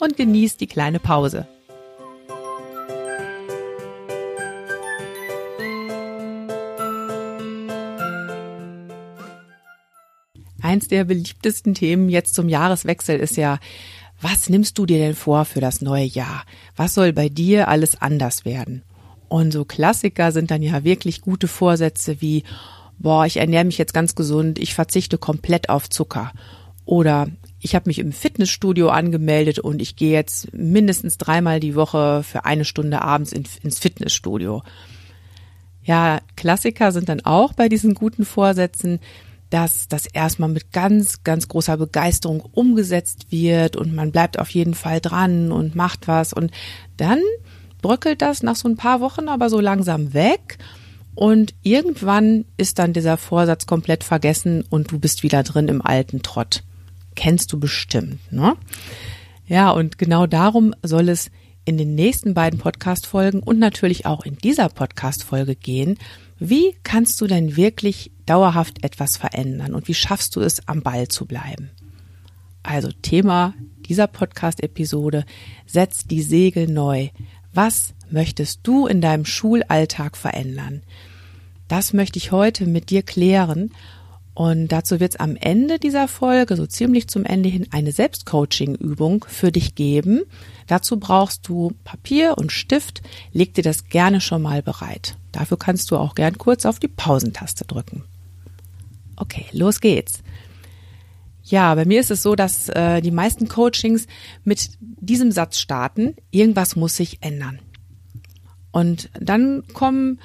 [0.00, 1.46] und genieß die kleine Pause.
[10.62, 13.58] Eins der beliebtesten Themen jetzt zum Jahreswechsel ist ja,
[14.20, 16.44] was nimmst du dir denn vor für das neue Jahr?
[16.76, 18.82] Was soll bei dir alles anders werden?
[19.28, 22.44] Und so Klassiker sind dann ja wirklich gute Vorsätze wie,
[22.98, 26.32] boah, ich ernähre mich jetzt ganz gesund, ich verzichte komplett auf Zucker.
[26.84, 27.28] Oder
[27.60, 32.44] ich habe mich im Fitnessstudio angemeldet und ich gehe jetzt mindestens dreimal die Woche für
[32.44, 34.62] eine Stunde abends in, ins Fitnessstudio.
[35.82, 38.98] Ja, Klassiker sind dann auch bei diesen guten Vorsätzen,
[39.50, 44.74] dass das erstmal mit ganz, ganz großer Begeisterung umgesetzt wird und man bleibt auf jeden
[44.74, 46.52] Fall dran und macht was und
[46.96, 47.20] dann
[47.82, 50.58] bröckelt das nach so ein paar Wochen aber so langsam weg
[51.16, 56.22] und irgendwann ist dann dieser Vorsatz komplett vergessen und du bist wieder drin im alten
[56.22, 56.62] Trott
[57.14, 58.56] kennst du bestimmt, ne?
[59.46, 61.30] Ja, und genau darum soll es
[61.64, 65.98] in den nächsten beiden Podcast-Folgen und natürlich auch in dieser Podcast-Folge gehen.
[66.38, 71.08] Wie kannst du denn wirklich dauerhaft etwas verändern und wie schaffst du es, am Ball
[71.08, 71.70] zu bleiben?
[72.62, 73.54] Also Thema
[73.86, 75.24] dieser Podcast-Episode,
[75.66, 77.08] setz die Segel neu.
[77.52, 80.82] Was möchtest du in deinem Schulalltag verändern?
[81.68, 83.72] Das möchte ich heute mit dir klären
[84.34, 89.24] und dazu wird es am Ende dieser Folge, so ziemlich zum Ende hin, eine Selbstcoaching-Übung
[89.28, 90.22] für dich geben.
[90.66, 93.02] Dazu brauchst du Papier und Stift.
[93.32, 95.16] Leg dir das gerne schon mal bereit.
[95.32, 98.04] Dafür kannst du auch gern kurz auf die Pausentaste drücken.
[99.16, 100.22] Okay, los geht's.
[101.42, 104.06] Ja, bei mir ist es so, dass äh, die meisten Coachings
[104.44, 107.58] mit diesem Satz starten, irgendwas muss sich ändern.
[108.70, 110.20] Und dann kommen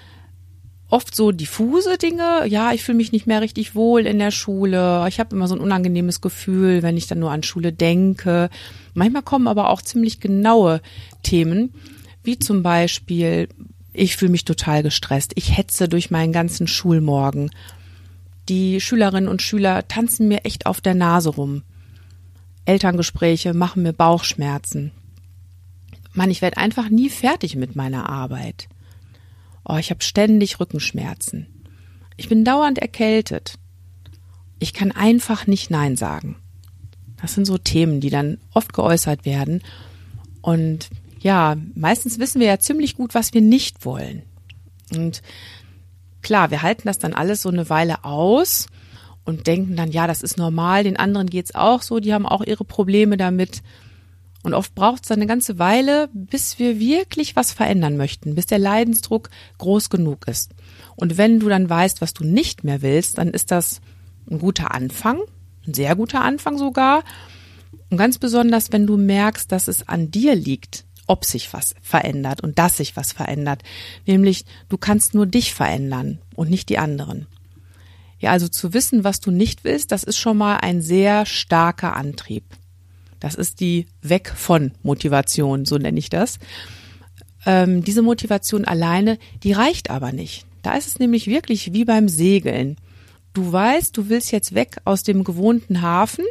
[0.89, 2.45] oft so diffuse Dinge.
[2.47, 5.05] Ja, ich fühle mich nicht mehr richtig wohl in der Schule.
[5.07, 8.49] Ich habe immer so ein unangenehmes Gefühl, wenn ich dann nur an Schule denke.
[8.93, 10.81] Manchmal kommen aber auch ziemlich genaue
[11.23, 11.73] Themen,
[12.23, 13.49] wie zum Beispiel,
[13.93, 15.33] ich fühle mich total gestresst.
[15.35, 17.51] Ich hetze durch meinen ganzen Schulmorgen.
[18.47, 21.63] Die Schülerinnen und Schüler tanzen mir echt auf der Nase rum.
[22.65, 24.91] Elterngespräche machen mir Bauchschmerzen.
[26.13, 28.67] Mann, ich werde einfach nie fertig mit meiner Arbeit.
[29.65, 31.47] Oh, ich habe ständig Rückenschmerzen.
[32.17, 33.57] Ich bin dauernd erkältet.
[34.59, 36.37] Ich kann einfach nicht Nein sagen.
[37.21, 39.61] Das sind so Themen, die dann oft geäußert werden.
[40.41, 40.89] Und
[41.19, 44.21] ja, meistens wissen wir ja ziemlich gut, was wir nicht wollen.
[44.95, 45.23] Und
[46.21, 48.67] klar, wir halten das dann alles so eine Weile aus
[49.25, 52.43] und denken dann, ja, das ist normal, den anderen geht's auch so, die haben auch
[52.43, 53.63] ihre Probleme damit.
[54.45, 58.59] Und oft braucht es eine ganze Weile, bis wir wirklich was verändern möchten, bis der
[58.59, 60.51] Leidensdruck groß genug ist.
[60.95, 63.81] Und wenn du dann weißt, was du nicht mehr willst, dann ist das
[64.29, 65.19] ein guter Anfang,
[65.65, 67.03] ein sehr guter Anfang sogar.
[67.89, 72.41] Und ganz besonders, wenn du merkst, dass es an dir liegt, ob sich was verändert
[72.41, 73.63] und dass sich was verändert.
[74.05, 77.25] Nämlich, du kannst nur dich verändern und nicht die anderen.
[78.19, 81.95] Ja, also zu wissen, was du nicht willst, das ist schon mal ein sehr starker
[81.95, 82.43] Antrieb.
[83.19, 86.39] Das ist die Weg von Motivation, so nenne ich das.
[87.45, 90.45] Ähm, diese Motivation alleine, die reicht aber nicht.
[90.61, 92.77] Da ist es nämlich wirklich wie beim Segeln.
[93.33, 96.25] Du weißt, du willst jetzt weg aus dem gewohnten Hafen.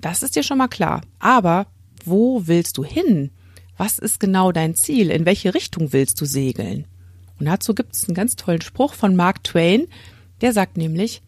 [0.00, 1.02] Das ist dir schon mal klar.
[1.18, 1.66] Aber
[2.04, 3.30] wo willst du hin?
[3.76, 5.10] Was ist genau dein Ziel?
[5.10, 6.86] In welche Richtung willst du segeln?
[7.38, 9.86] Und dazu gibt es einen ganz tollen Spruch von Mark Twain.
[10.40, 11.22] Der sagt nämlich,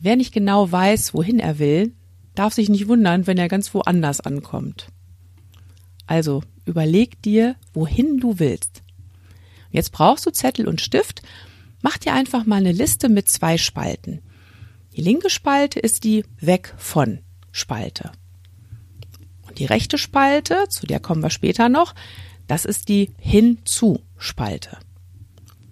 [0.00, 1.92] wer nicht genau weiß, wohin er will,
[2.38, 4.88] darf sich nicht wundern, wenn er ganz woanders ankommt.
[6.06, 8.82] Also überleg dir, wohin du willst.
[9.70, 11.22] Jetzt brauchst du Zettel und Stift.
[11.82, 14.22] Mach dir einfach mal eine Liste mit zwei Spalten.
[14.96, 17.18] Die linke Spalte ist die Weg von
[17.52, 18.12] Spalte.
[19.46, 21.94] Und die rechte Spalte, zu der kommen wir später noch,
[22.46, 24.78] das ist die Hinzu Spalte.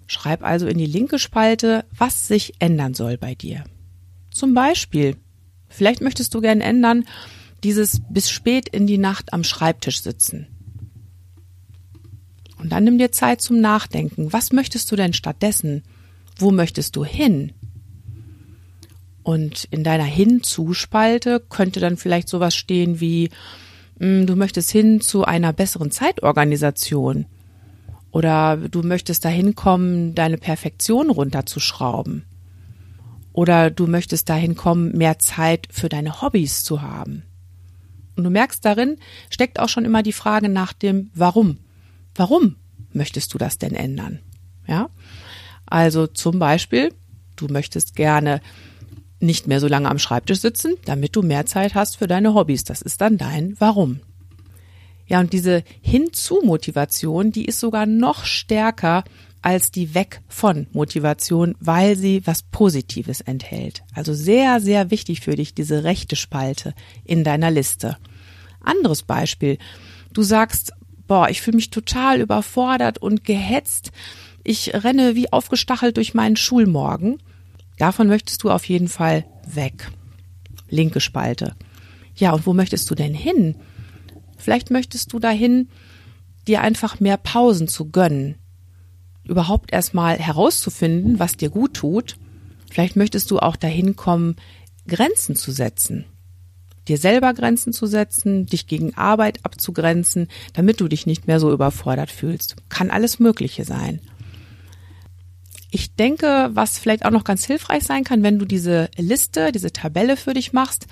[0.07, 3.63] Schreib also in die linke Spalte, was sich ändern soll bei dir.
[4.29, 5.17] Zum Beispiel,
[5.75, 7.05] Vielleicht möchtest du gern ändern,
[7.63, 10.47] dieses bis spät in die Nacht am Schreibtisch sitzen.
[12.57, 14.33] Und dann nimm dir Zeit zum Nachdenken.
[14.33, 15.83] Was möchtest du denn stattdessen?
[16.37, 17.53] Wo möchtest du hin?
[19.23, 23.29] Und in deiner Hinzuspalte könnte dann vielleicht sowas stehen wie,
[23.99, 27.25] Mm, du möchtest hin zu einer besseren Zeitorganisation.
[28.11, 32.23] Oder du möchtest dahin kommen, deine Perfektion runterzuschrauben.
[33.35, 37.23] Oder du möchtest dahin kommen, mehr Zeit für deine Hobbys zu haben.
[38.15, 38.95] Und du merkst darin,
[39.29, 41.57] steckt auch schon immer die Frage nach dem Warum.
[42.15, 42.55] Warum
[42.93, 44.19] möchtest du das denn ändern?
[44.67, 44.89] Ja?
[45.65, 46.93] Also zum Beispiel,
[47.35, 48.39] du möchtest gerne
[49.19, 52.63] nicht mehr so lange am Schreibtisch sitzen, damit du mehr Zeit hast für deine Hobbys.
[52.63, 53.99] Das ist dann dein Warum.
[55.07, 59.03] Ja, und diese Hinzu-Motivation, die ist sogar noch stärker
[59.45, 63.83] als die Weg von Motivation, weil sie was Positives enthält.
[63.93, 67.97] Also sehr, sehr wichtig für dich, diese rechte Spalte in deiner Liste.
[68.59, 69.59] Anderes Beispiel.
[70.13, 70.73] Du sagst,
[71.07, 73.91] boah, ich fühle mich total überfordert und gehetzt.
[74.43, 77.21] Ich renne wie aufgestachelt durch meinen Schulmorgen.
[77.77, 79.91] Davon möchtest du auf jeden Fall weg.
[80.69, 81.55] Linke Spalte.
[82.15, 83.57] Ja, und wo möchtest du denn hin?
[84.37, 85.69] Vielleicht möchtest du dahin,
[86.47, 88.39] dir einfach mehr Pausen zu gönnen.
[89.27, 92.17] Überhaupt erstmal herauszufinden, was dir gut tut.
[92.69, 94.35] Vielleicht möchtest du auch dahin kommen,
[94.87, 96.05] Grenzen zu setzen.
[96.87, 101.51] Dir selber Grenzen zu setzen, dich gegen Arbeit abzugrenzen, damit du dich nicht mehr so
[101.51, 102.55] überfordert fühlst.
[102.69, 103.99] Kann alles Mögliche sein.
[105.71, 109.73] Ich denke, was vielleicht auch noch ganz hilfreich sein kann, wenn du diese Liste, diese
[109.73, 110.85] Tabelle für dich machst,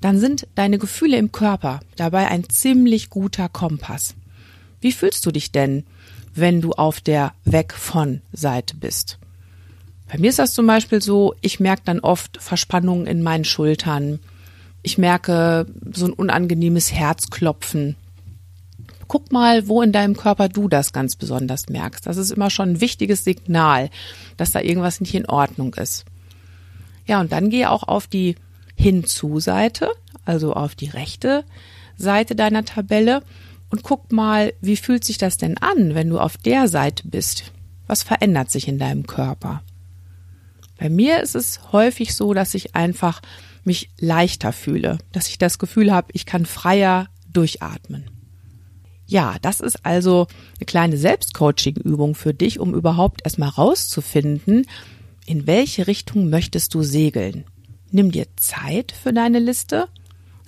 [0.00, 4.14] dann sind deine Gefühle im Körper dabei ein ziemlich guter Kompass.
[4.80, 5.84] Wie fühlst du dich denn,
[6.34, 9.18] wenn du auf der Weg von Seite bist?
[10.10, 14.20] Bei mir ist das zum Beispiel so, ich merke dann oft Verspannungen in meinen Schultern.
[14.82, 17.96] Ich merke so ein unangenehmes Herzklopfen.
[19.08, 22.06] Guck mal, wo in deinem Körper du das ganz besonders merkst.
[22.06, 23.90] Das ist immer schon ein wichtiges Signal,
[24.36, 26.04] dass da irgendwas nicht in Ordnung ist.
[27.06, 28.36] Ja, und dann gehe auch auf die
[28.76, 29.90] Hinzu-Seite,
[30.24, 31.44] also auf die rechte
[31.96, 33.22] Seite deiner Tabelle
[33.72, 37.52] und guck mal, wie fühlt sich das denn an, wenn du auf der Seite bist?
[37.86, 39.62] Was verändert sich in deinem Körper?
[40.78, 43.22] Bei mir ist es häufig so, dass ich einfach
[43.64, 48.10] mich leichter fühle, dass ich das Gefühl habe, ich kann freier durchatmen.
[49.06, 50.26] Ja, das ist also
[50.58, 54.66] eine kleine Selbstcoaching-Übung für dich, um überhaupt erstmal rauszufinden,
[55.24, 57.44] in welche Richtung möchtest du segeln.
[57.90, 59.88] Nimm dir Zeit für deine Liste,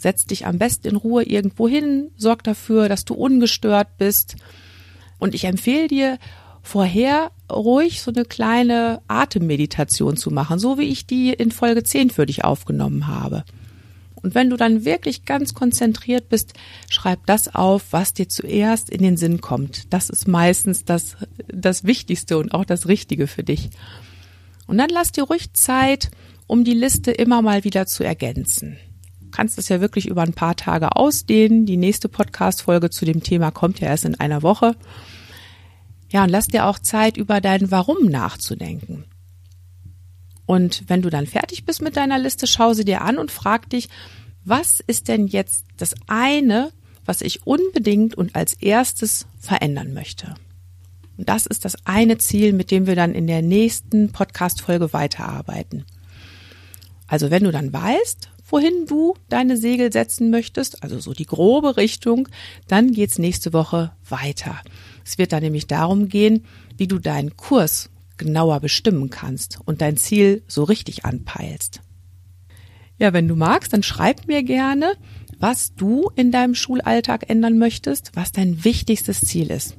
[0.04, 4.36] setz dich am besten in Ruhe irgendwo hin, sorg dafür, dass du ungestört bist.
[5.18, 6.18] Und ich empfehle dir,
[6.62, 12.10] vorher ruhig so eine kleine Atemmeditation zu machen, so wie ich die in Folge 10
[12.10, 13.44] für dich aufgenommen habe.
[14.14, 16.52] Und wenn du dann wirklich ganz konzentriert bist,
[16.90, 19.92] schreib das auf, was dir zuerst in den Sinn kommt.
[19.92, 21.16] Das ist meistens das,
[21.48, 23.70] das Wichtigste und auch das Richtige für dich.
[24.66, 26.10] Und dann lass dir ruhig Zeit,
[26.46, 28.76] um die Liste immer mal wieder zu ergänzen.
[29.34, 31.66] Kannst es ja wirklich über ein paar Tage ausdehnen.
[31.66, 34.76] Die nächste Podcast-Folge zu dem Thema kommt ja erst in einer Woche.
[36.08, 39.06] Ja, und lass dir auch Zeit, über dein Warum nachzudenken.
[40.46, 43.68] Und wenn du dann fertig bist mit deiner Liste, schau sie dir an und frag
[43.70, 43.88] dich,
[44.44, 46.70] was ist denn jetzt das eine,
[47.04, 50.36] was ich unbedingt und als erstes verändern möchte?
[51.16, 55.86] Und das ist das eine Ziel, mit dem wir dann in der nächsten Podcast-Folge weiterarbeiten.
[57.08, 61.76] Also wenn du dann weißt, wohin du deine Segel setzen möchtest, also so die grobe
[61.76, 62.28] Richtung,
[62.68, 64.60] dann geht's nächste Woche weiter.
[65.04, 66.44] Es wird dann nämlich darum gehen,
[66.76, 71.80] wie du deinen Kurs genauer bestimmen kannst und dein Ziel so richtig anpeilst.
[72.96, 74.92] Ja, wenn du magst, dann schreib mir gerne,
[75.40, 79.76] was du in deinem Schulalltag ändern möchtest, was dein wichtigstes Ziel ist.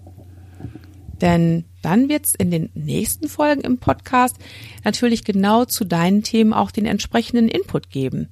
[1.22, 4.36] Denn dann wird es in den nächsten Folgen im Podcast
[4.84, 8.27] natürlich genau zu deinen Themen auch den entsprechenden Input geben.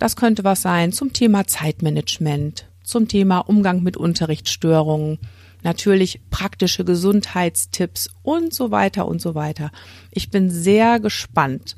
[0.00, 5.18] Das könnte was sein zum Thema Zeitmanagement, zum Thema Umgang mit Unterrichtsstörungen,
[5.62, 9.70] natürlich praktische Gesundheitstipps und so weiter und so weiter.
[10.10, 11.76] Ich bin sehr gespannt.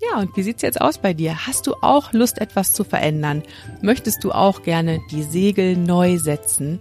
[0.00, 1.44] Ja, und wie sieht's jetzt aus bei dir?
[1.48, 3.42] Hast du auch Lust, etwas zu verändern?
[3.82, 6.78] Möchtest du auch gerne die Segel neu setzen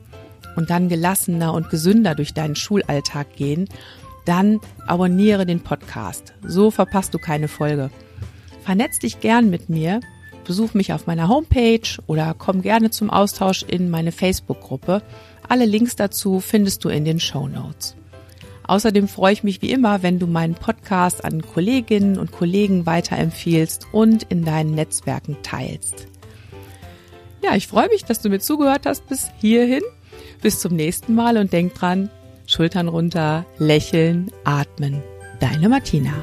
[0.55, 3.67] und dann gelassener und gesünder durch deinen Schulalltag gehen?
[4.25, 6.35] Dann abonniere den Podcast.
[6.45, 7.89] So verpasst du keine Folge.
[8.63, 9.99] Vernetz dich gern mit mir.
[10.47, 15.01] Besuch mich auf meiner Homepage oder komm gerne zum Austausch in meine Facebook-Gruppe.
[15.49, 17.97] Alle Links dazu findest du in den Show Notes.
[18.65, 23.87] Außerdem freue ich mich wie immer, wenn du meinen Podcast an Kolleginnen und Kollegen weiterempfiehlst
[23.91, 26.07] und in deinen Netzwerken teilst.
[27.43, 29.83] Ja, ich freue mich, dass du mir zugehört hast bis hierhin.
[30.41, 32.09] Bis zum nächsten Mal und denk dran,
[32.45, 35.03] Schultern runter, lächeln, atmen.
[35.41, 36.13] Deine Martina.